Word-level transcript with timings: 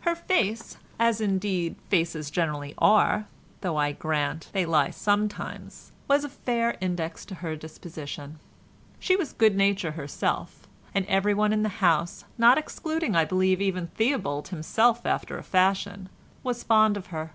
Her 0.00 0.14
face 0.14 0.78
(as 0.98 1.20
indeed 1.20 1.76
faces 1.90 2.30
generally 2.30 2.72
are, 2.78 3.26
though 3.60 3.76
I 3.76 3.92
grant 3.92 4.48
they 4.54 4.64
lie 4.64 4.88
sometimes) 4.88 5.92
was 6.08 6.24
a 6.24 6.30
fair 6.30 6.78
index 6.80 7.26
to 7.26 7.34
her 7.34 7.54
disposition. 7.54 8.38
She 8.98 9.14
was 9.14 9.34
good 9.34 9.56
nature 9.56 9.90
itself, 10.02 10.66
and 10.94 11.04
everyone 11.04 11.52
in 11.52 11.64
the 11.64 11.68
house, 11.84 12.24
not 12.38 12.56
excluding 12.56 13.14
I 13.14 13.26
believe 13.26 13.60
even 13.60 13.88
Theobald 13.88 14.48
himself 14.48 15.04
after 15.04 15.36
a 15.36 15.42
fashion, 15.42 16.08
was 16.42 16.62
fond 16.62 16.96
of 16.96 17.08
her. 17.08 17.32